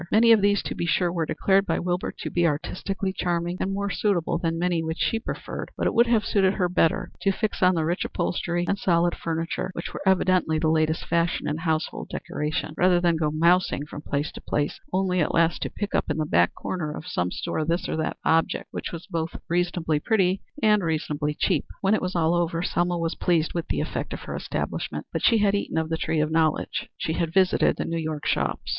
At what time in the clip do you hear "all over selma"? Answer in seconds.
22.15-22.97